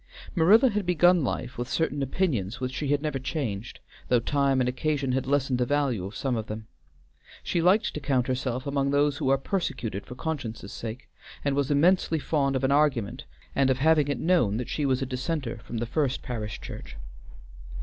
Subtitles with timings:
[0.33, 4.67] Marilla had begun life with certain opinions which she had never changed, though time and
[4.67, 6.65] occasion had lessened the value of some of them.
[7.43, 11.07] She liked to count herself among those who are persecuted for conscience's sake,
[11.45, 13.25] and was immensely fond of an argument
[13.55, 16.97] and of having it known that she was a dissenter from the First Parish Church.